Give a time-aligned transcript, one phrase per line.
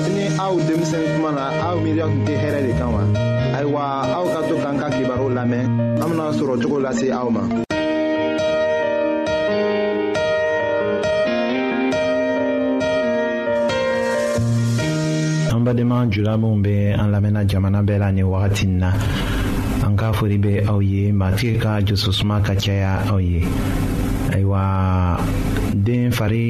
[0.00, 3.02] kabini aw denmisɛn kuma na aw miiriya tun tɛ hɛrɛ de kan wa
[3.56, 3.82] ayiwa
[4.16, 5.64] aw ka to k'an ka kibaru lamɛn
[6.00, 7.42] an bena sɔrɔ cogo lase aw ma
[15.52, 18.96] an badenma jula minw be an lamɛnna jamana bɛɛ la ni wagatin na
[19.84, 23.44] an k'a fori be aw ye matigi ka jososuma ka caya aw ye
[24.32, 25.20] ayiwa
[25.90, 26.46] den fari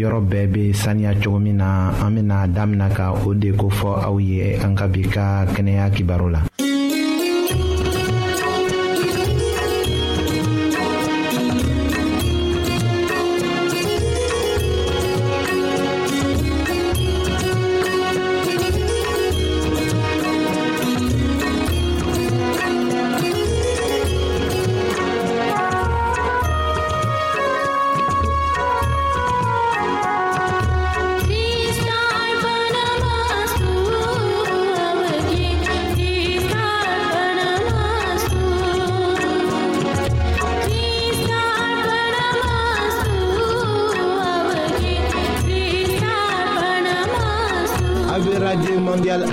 [0.00, 1.68] yɔrɔ bɛɛ bɛ saniya cogo min na
[2.04, 6.28] an bena damina ka o de kofɔ aw ye an ka bi ka kɛnɛya kibaru
[6.34, 6.40] la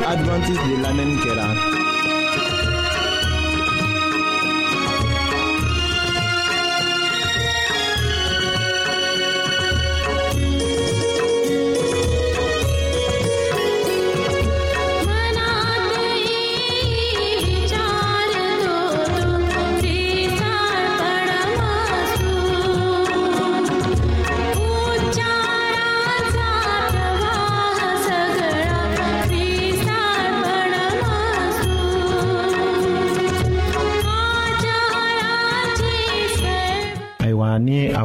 [0.04, 0.69] advantage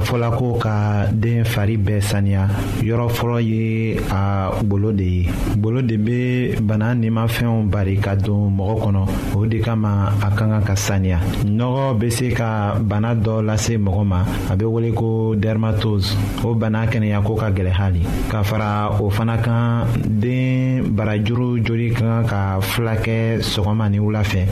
[0.04, 2.42] fɔla ko ka den fari bɛɛ saniya
[2.88, 8.52] yɔrɔ fɔlɔ ye a golo de ye golo de bɛ bana nimafɛnw bari ka don
[8.56, 9.02] mɔgɔ kɔnɔ
[9.36, 13.78] o de kama a ka kan ka saniya nɔgɔ bɛ se ka bana dɔ lase
[13.78, 18.42] mɔgɔ ma a bɛ wele ko dermatose o bana kɛnɛya ko ka gɛlɛ hali ka
[18.42, 19.86] fara o fana kan
[20.20, 24.44] den barajuru joli ka kan ka filakɛ sɔgɔma ni wula fɛ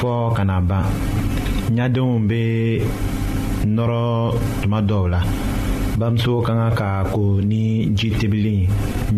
[0.00, 0.84] fɔɔ ka na ban
[1.70, 3.17] ɲadenw bɛ
[3.76, 5.20] nɔrɔ tuma dɔw la
[5.98, 8.68] bamuso ka kan ka ko ni ji tebili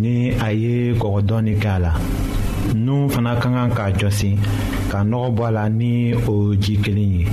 [0.02, 1.92] ni a ye kɔgɔ dɔɔni k'a la
[2.74, 4.30] nun fana ka kan k'a jɔsi
[4.90, 7.24] ka nɔgɔ bɔ a la ni o ji kelen ye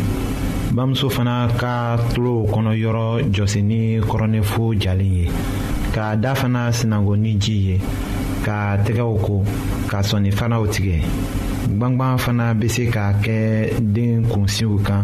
[0.76, 3.06] bamuso fana ka tulo kɔnɔ yɔrɔ
[3.36, 3.80] jɔsi ni
[4.10, 5.26] kɔrɔnɛfo jalen ye
[5.94, 7.76] k'a da fana sinago ni ji ye
[8.46, 9.44] ka tɛgɛw ko
[9.90, 10.98] ka sɔni fanaw tigɛ
[11.78, 15.04] gbangban fana bɛ se ka kɛ den kunsiw kan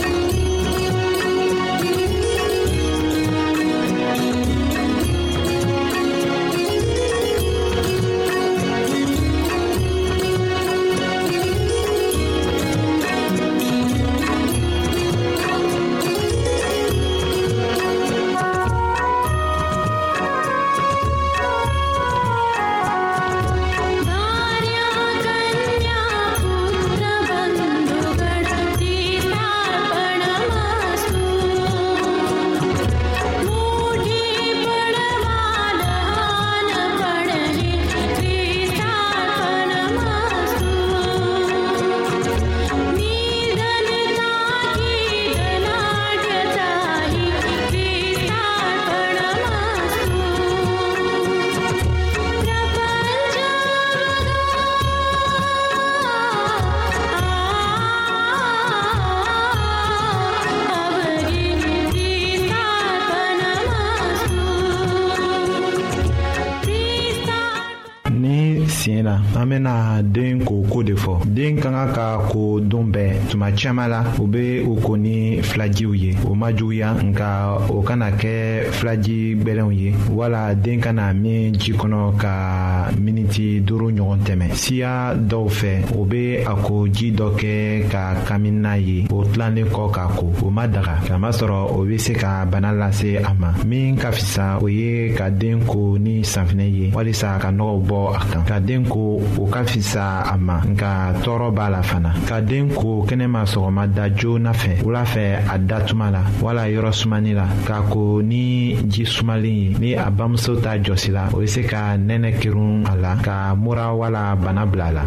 [71.41, 75.41] den ka ka ka ko don bɛɛ tuma caaman la u be u ko ni
[75.49, 77.29] filajiw ye o ma juguya nka
[77.77, 82.33] o kana kɛ filaji gwɛlɛnw ye wala den kana min ji kɔnɔ ka
[82.99, 87.53] miniti duru ɲɔgɔn tɛmɛ siya dɔw fɛ o be a ko ji dɔ kɛ
[87.89, 92.13] ka kaminina ye o tilanlen kɔ k'a ko o ma daga kamasɔrɔ o be se
[92.13, 96.67] ka bana lase a ma min ka fisa o ye ka den ko ni safinɛ
[96.71, 100.61] ye walisa ka nɔgɔw bɔ a kan ka den ko o ka fisa a ma
[100.65, 105.57] nka tɔɔrɔ b'a la fana ka den ko kɛnɛma sɔgɔmada joona fɛ wula fɛ a
[105.59, 110.55] datuma la wala yɔrɔ sumani la k'a ko ni ji sumalen ye ni a bamuso
[110.61, 114.63] t'a jɔsi la o be se ka nɛnɛ kerun a la ka mura wala bana
[114.69, 115.01] bila a la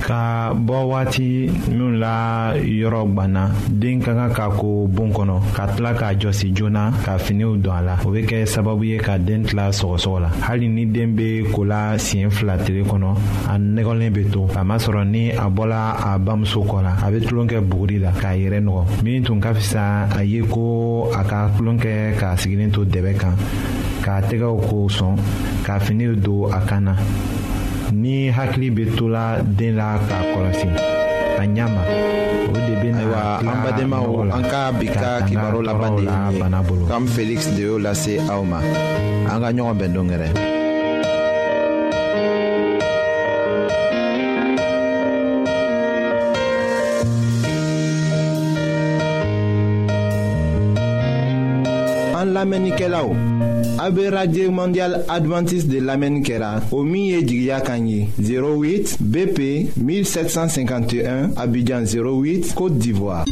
[0.00, 1.30] ka bɔ waati
[1.68, 6.48] minnu la yɔrɔ gwanna den ka kan ka ko bon kɔnɔ ka tila k'a jɔsi
[6.56, 10.20] joona ka finiw don a la o bɛ kɛ sababu ye ka den tila sɔgɔsɔgɔ
[10.22, 13.14] la hali ni den bɛ ko la siɲɛ fila tile kɔnɔ
[13.50, 17.46] a nɛgɛlen bɛ to kamasɔrɔ ni a bɔla a bamuso kɔ la a bɛ tulon
[17.48, 21.50] kɛ buguri la k'a yɛrɛ nɔgɔ min tun ka fisa a ye ko a ka
[21.56, 23.36] tulon kɛ k'a sigilen to dɛbɛ kan
[24.02, 25.16] k'a tɛgɛw ko sɔn
[25.64, 26.96] ka finiw don a kan na
[27.92, 30.68] ni hakili bɛ to la den la k'a kɔlɔsi
[31.40, 31.82] a ɲa ma
[32.54, 36.16] o de bɛ na ayiwa an badenmaw an ka bi ka kibaru laban de ye
[36.30, 38.58] nin ye kam feliksi de y'o lase aw ma
[39.30, 40.59] an ka ɲɔgɔn bɛn don gɛrɛ.
[52.24, 53.14] l'Amenikelao.
[53.78, 54.10] Abé
[54.50, 56.22] mondial adventiste de lamɛnni
[56.70, 63.24] au o min ye 08 bp 1751 abidjan 08 côte d'ivoire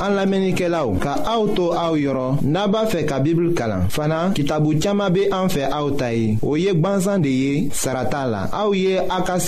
[0.00, 5.22] an lamɛnnikɛlaw ka auto to aw yɔrɔ n'a b'a fɛ kalan fana kitabu caaman be
[5.30, 9.38] an fɛ aw ta ye o ye gwansan de ye au la aw ye ka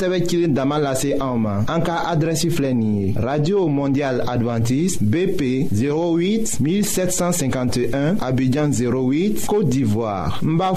[3.17, 10.75] radio mondial adventiste bp 08 1751 abidjan 08 côte d'ivoire n b'a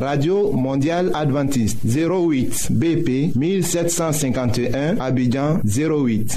[0.00, 6.36] radio mondial adventiste 08 bp 1751 abidjan 08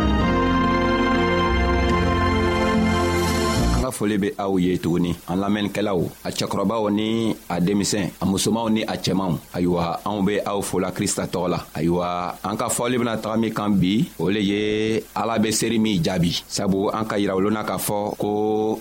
[4.01, 8.81] foli be aw ye tuguni an lamɛnnikɛlaw a cɛkɔrɔbaw ni a denmisɛn a musomanw ni
[8.81, 12.07] a cɛmanw ayiwa anw be aw fola krista tɔgɔ la ayiwa
[12.43, 16.01] an ka fɔli bena taga min kan bi o le ye ala be seeri min
[16.01, 18.29] jaabi sabu an ka yirawolona k'a fɔ ko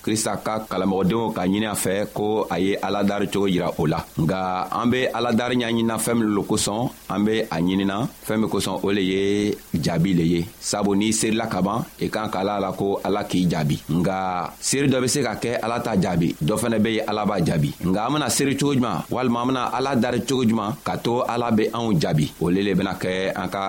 [0.01, 4.01] krista ka kalamɔgɔdenw ka ɲini a fɛ ko a ye aladari cogo yira o la
[4.25, 8.49] nga an be aladari ɲaɲinina fɛɛn min lo kosɔn an be a ɲinina fɛɛn min
[8.49, 12.41] kosɔn o le ye jaabi le ye sabu n'i seerila ka ban i kan k'a
[12.43, 15.93] la la ko ala k'i jaabi nga seeri dɔ be se ka kɛ ala ta
[16.05, 19.41] jaabi dɔ fɛnɛ be ye ala b'a jaabi nga an bena seeri cogo juman walima
[19.43, 22.73] an bena ala dari cogo juman ka to ala be anw jaabi o le le
[22.79, 23.63] bena kɛ an ka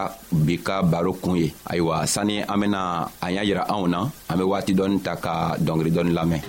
[0.45, 2.79] bi ka baro kun ye ayiwa sanni an bena
[3.25, 6.41] a y'a yira anw na an be waati dɔɔni ta ka dɔngeri dɔɔni lamɛn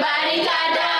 [0.00, 0.99] Barricada!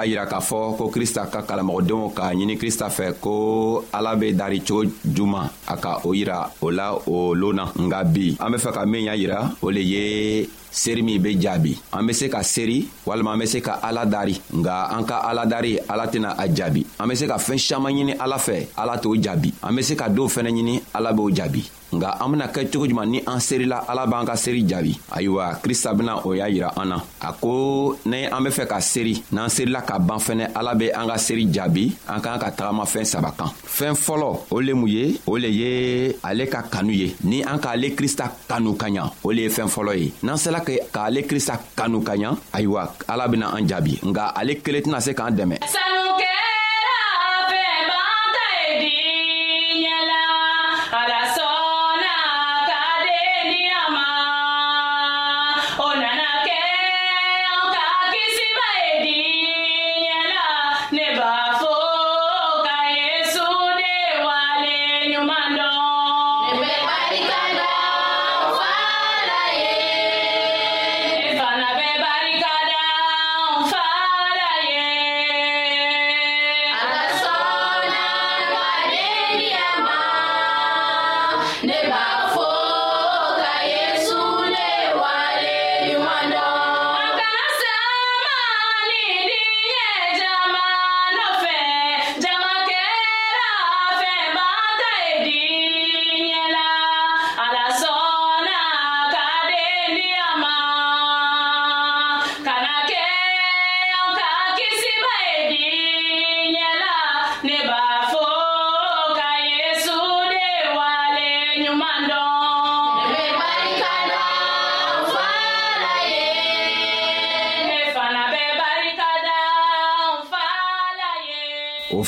[0.00, 4.32] k'a yira k'a fɔ ko krista ka kalamɔgɔdenw k'a ɲini krista fɛ ko ala be
[4.32, 8.50] dari cogo juman a ka o yira o la o loon na nga bi an
[8.52, 12.12] be fɛ ka min y'a yira o le ye seeri min be jaabi an be
[12.14, 15.76] se ka seeri walima an be se ka ala dari nga an ka ala dari
[15.88, 19.12] ala tɛna a jaabi an be se ka fɛɛn saman ɲini ala fɛ ala t'o
[19.14, 21.60] jaabi an be se ka doo fɛnɛ ɲini ala b'o jaabi
[21.96, 25.56] nga an bena kɛ cogo juman ni an serila ala b'an ka seri jaabi ayiwa
[25.62, 29.18] krista bena o y'a yira an na a ko ni an be fɛ ka seri
[29.34, 33.04] n'an serila ka ban fɛnɛ ala be an ka seri jaabi an k'an ka tagamafɛn
[33.06, 37.14] saba kan fɛɛn fɔlɔ o le mun ye o le ye ale ka kanu ye
[37.24, 40.60] ni an k'ale krista kanu ka ɲa o le ye fɛɛn fɔlɔ ye n'an sela
[40.62, 45.12] k'ale krista kanu ka ɲa ayiwa ala bena an jaabi nga ale kelen tɛna se
[45.14, 45.58] k'an dɛmɛ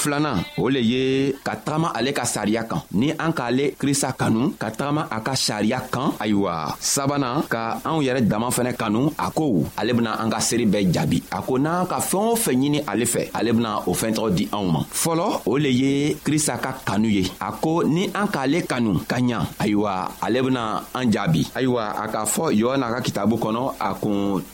[0.03, 1.03] filanan o le ye
[1.47, 5.35] ka tagama ale ka sariya kan ni an k'ale krista kanu ka tagama a ka
[5.47, 10.29] sariya kan ayiwa sabanan ka anw yɛrɛ dama fɛnɛ kanu a ko ale bena an
[10.35, 13.51] ka seeri bɛɛ jaabi a ko n'an ka fɛɛn o fɛn ɲini ale fɛ ale
[13.55, 15.93] bena o fɛntɔgɔ di anw ma fɔlɔ o le ye
[16.27, 19.95] krista ka kanu ye a ko ni an k'ale kanu ka ɲa ayiwa
[20.27, 20.65] ale bena
[20.99, 24.43] an jaabi ayiwa a k'a fɔ yɔɔna ka kitabu kɔnɔ a kun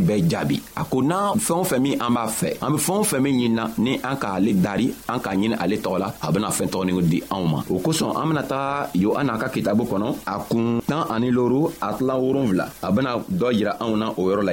[0.00, 2.98] bɛɛ jaabi a ko n'an fɛn o fɛn min an b'a fɛ an be fɛn
[2.98, 6.32] o fɛn min ɲinina ni an k'ale dari an k'a ɲini ale tɔgɔ la a
[6.32, 10.14] bena fɛɛn tɔgɔnin di anw ma o kosɔn an bena taga yohana ka kitabu kɔnɔ
[10.26, 14.22] a kun tan ani loru a tilan wolonfila a bena dɔ yira anw na o
[14.22, 14.52] yɔrɔ la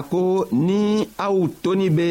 [0.00, 0.24] a ko
[0.66, 0.82] ni
[1.26, 2.10] aw toni be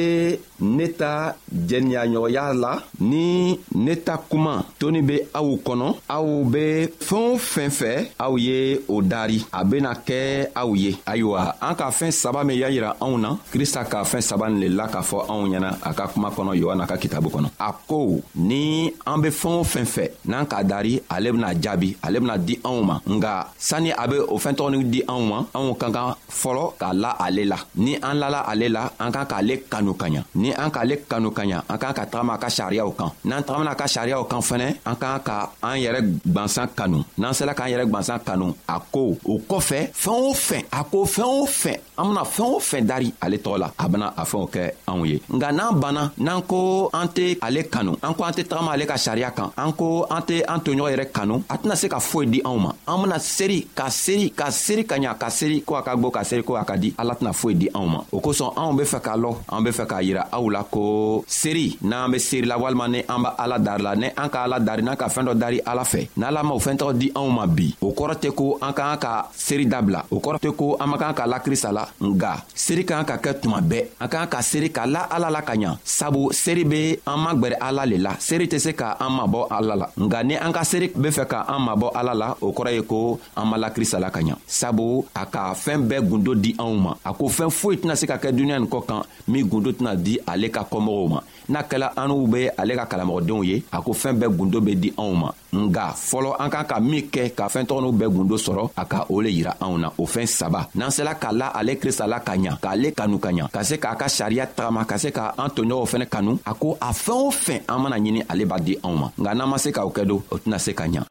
[0.61, 6.89] Neta jen ya nyo ya la, ni neta kouman, toni be aw konon, aw be
[6.99, 12.11] fon fen fe, aw ye o dari, abe na ke aw ye, aywa, anka fen
[12.11, 15.79] saban me yayira anw nan, krista ka fen saban le la ka fo anw nyanan,
[15.83, 17.51] akakouman konon, yowan akakitabou konon.
[17.59, 22.59] Akou, ni anbe fon fen fe, nan ka dari, aleb na jabi, aleb na di
[22.65, 26.17] anw man, nga, sa ni abe o fen toni di anw man, anw kan kan
[26.27, 30.25] folo, ka la ale la, ni anla la ale la, ankan ka le kanou kanya,
[30.35, 33.11] ni, ani an k'ale kanu ka ɲa an k'an ka tagama a ka sariyaw kan
[33.25, 37.33] n'an tagamana a ka sariyaw kan fɛnɛ an k'an ka an yɛrɛ gwansan kanu n'an
[37.33, 41.29] sela k'an yɛrɛ gwansan kanu a ko o kɔfɛ fɛɛn o fɛn a ko fɛɛn
[41.29, 44.49] o fɛn an bena fɛɛn o fɛn dari ale tɔgɔ la a bena a fɛnw
[44.49, 48.33] kɛ anw ye nga n'an banna n'an ko an tɛ ale kanu an ko an
[48.33, 51.57] tɛ tagama ale ka sariya kan an ko an tɛ an toɲɔgɔn yɛrɛ kanu a
[51.57, 54.95] tɛna se ka foyi di anw ma an bena seri ka seri ka seri ka
[54.95, 57.33] ɲa ka seri ko a ka gwo ka seri ko a ka di ala tɛna
[57.33, 59.99] foyi di anw ma o kosɔn anw be fɛ k'a lɔn an be fɛ k'a
[60.03, 60.83] yira aw la ko
[61.27, 64.57] seri n'an be seerila walima ni an b' ala dari la ni an ka ala
[64.67, 67.45] dari n'an ka fɛɛn dɔ dari ala fɛ n'ala m'o fɛɛn tɔgɔ di anw ma
[67.47, 70.77] bi o kɔrɔ tɛ ko an ka kan ka seeri dabila o kɔrɔ tɛ ko
[70.79, 74.07] an man kan ka lakrista la nga seeri ka kan ka kɛ tuma bɛɛ an
[74.11, 77.55] ka kan ka seeri ka la ala la ka ɲa sabu seeri be an magwɛrɛ
[77.67, 80.63] ala le la seeri tɛ se ka an mabɔ ala la nga ni an ka
[80.63, 83.99] seeri be fɛ ka an mabɔ ala la o kɔrɔ ye ko an ma lakrista
[83.99, 87.49] la ka ɲa sabu a ka fɛɛn bɛɛ gundo di anw ma a ko fɛɛn
[87.51, 90.63] foyi tɛna se ka kɛ duniɲa nin kɔ kan min gundo tɛna di ale ka
[90.69, 94.37] kɔmɔgɔw ma n'a kɛla an n'u be ale ka kalamɔgɔdenw ye a ko fɛɛn bɛɛ
[94.37, 97.91] gundo be di anw ma nga fɔlɔ an kan ka min kɛ ka fɛɛntɔgɔ n'u
[97.99, 101.15] bɛɛ gundo sɔrɔ a ka o le yira anw na o fɛɛn saba n'an sela
[101.15, 104.05] k'a la ale krista la ka ɲa k'ale kanu ka ɲa ka se k'a ka
[104.07, 107.59] sariya tagama ka se ka an toɲɔgɔnw fɛnɛ kanu a ko a fɛɛn o fɛn
[107.67, 110.21] an mana ɲini ale b'a di anw ma nga n'an ma se k'o kɛ don
[110.31, 111.05] o tɛna se ka ɲa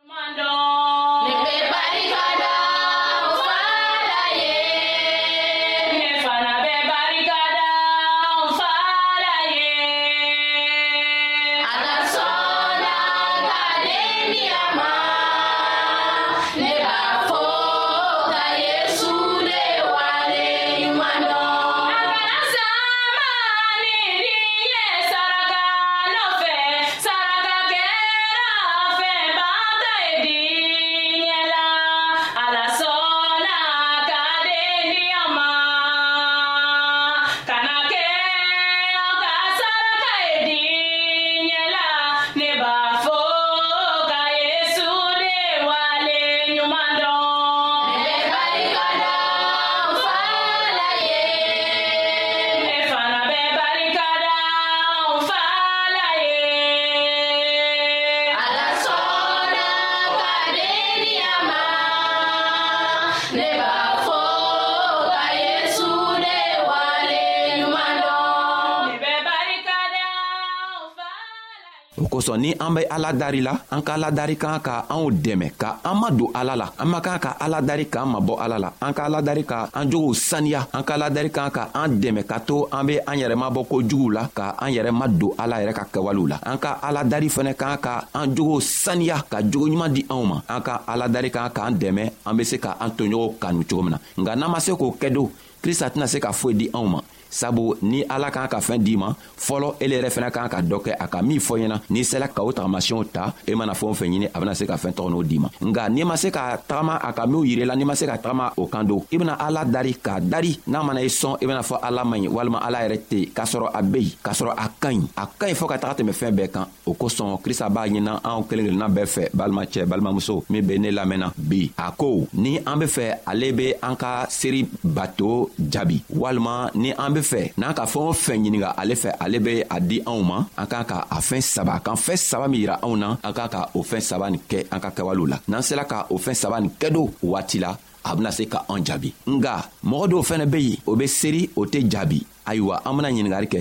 [72.38, 75.80] ni an be ala dari la an ka ala dari kan ka anw dɛmɛ ka
[75.84, 78.70] an ma don ala la an man kan ka ala dari k'an mabɔ ala la
[78.80, 81.98] an ka ala dari ka an jogow saniya an ka ala dari kan ka an
[81.98, 85.34] dɛmɛ ka to an be an yɛrɛ mabɔ kojuguw la ka an yɛrɛ ma don
[85.36, 89.18] ala yɛrɛ ka kɛwalew la an ka ala dari fɛnɛ kan ka an jogow saniya
[89.28, 92.58] ka jogoɲuman di anw ma an ka ala dari kan k'an dɛmɛ an be se
[92.58, 95.30] ka an toɲɔgɔnw kanu cogo min na nka n'an ma se k'o kɛ do
[95.62, 98.96] krista tɛna se ka foyi di anw ma sabu ni ala k'an ka fɛɛn d'i
[98.96, 102.04] ma fɔlɔ ele yɛrɛ fɛnɛ k'an ka dɔ kɛ a ka min fɔ ɲɛna n'i
[102.04, 104.64] sela ka o tagamasiyɛnw ta i e mana fɛn o fɛn ɲini a bena se
[104.66, 107.44] ka fɛɛn tɔgɔ n'o d'i ma nga n'i ma se ka tagama a ka minw
[107.44, 110.58] yirila n'i ma se ka tagama o kan don i bena ala dari k'a dari
[110.66, 113.30] n'a mana i sɔn i bena fɔ ala man ɲi walima ala yɛrɛ tɛ yen
[113.34, 115.76] k'a sɔrɔ a be yen k'a sɔrɔ a ka ɲi a ka ɲi fɔɔ ka
[115.78, 119.22] taga tɛmɛ fɛɛn bɛɛ kan o kosɔn krista b'a ɲina anw kelen kelenna bɛɛ fɛ
[119.34, 123.74] balimacɛ balimamuso min be ne lamɛnna bi a ko ni an be fɛ ale be
[123.82, 128.38] an ka seeri bato jaabi walima ni an be fɛ n'an ka fɛɛn o fɛn
[128.44, 131.80] ɲininga ale fɛ ale be a di anw ma an k'an ka a fɛɛn saba
[131.84, 134.58] k'an fɛɛn saba min yira anw na an k'an ka o fɛɛn saba nin kɛ
[134.70, 137.76] an ka kɛwalew la n'an sela ka o fɛɛn saba nin kɛ do waati la
[138.04, 139.54] a bena se ka an jaabi nga
[139.84, 143.48] mɔgɔ dɔw fɛnɛ be yen o be seri o tɛ jaabi ayiwa an bena ɲiningari
[143.48, 143.60] kɛ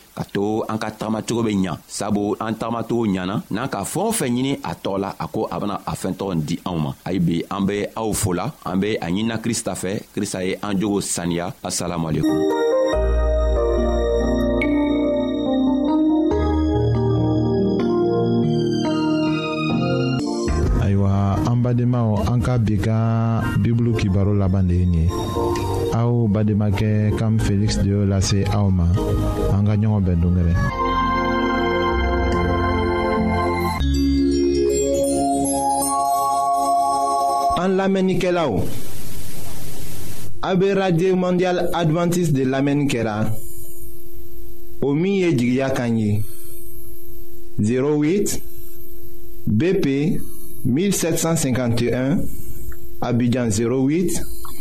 [0.21, 4.11] ka to an ka tagamacogo be ɲa sabu an tagamacogo ɲana n'an ka fɛɛn o
[4.11, 7.19] fɛn ɲini a tɔgɔ la a ko a bena a fɛɛntɔgɔ di anw ma ayi
[7.19, 11.01] be an be aw fola an be a ɲinina krista fɛ krista ye an jogo
[11.01, 12.41] saniya asalamualekum
[21.61, 22.89] badenmaw an ka bi ka
[23.61, 25.09] bibulu kibaro laban de ye nin ye
[26.29, 28.19] bade make kam félix de la
[28.53, 28.87] aoma.
[29.57, 30.17] en gagnant au En en
[37.89, 38.63] bɛn dongɛrɛ
[40.43, 43.25] an radio mondial adventiste de lamenkera
[44.81, 45.31] omi o
[47.59, 48.39] 08
[49.49, 50.17] bp
[50.65, 52.19] 1751
[53.01, 54.40] abidjan 08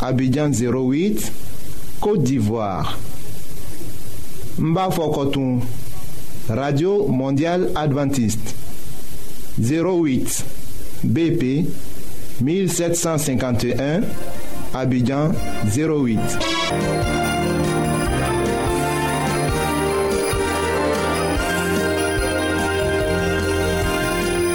[0.00, 1.30] Abidjan 08,
[2.00, 2.98] Côte d'Ivoire.
[4.58, 5.60] Mbafokotoum,
[6.48, 8.54] Radio Mondiale Adventiste.
[9.60, 10.44] 08,
[11.04, 11.66] BP
[12.40, 14.00] 1751,
[14.74, 15.30] Abidjan
[15.66, 16.18] 08.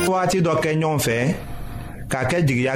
[0.05, 1.17] Pour dɔ kɛ ɲɔgɔn fɛ
[2.09, 2.75] k'a kɛ jigiya